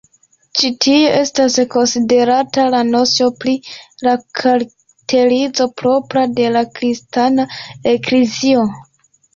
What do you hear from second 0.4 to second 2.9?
Ĉi tie estas konsiderata la